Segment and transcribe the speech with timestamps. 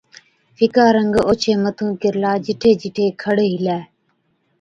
[0.57, 3.79] ڦِڪا رنگ اوڇي مٿُون ڪِرلا، جِٺي جِٺي کڙ هِلَي،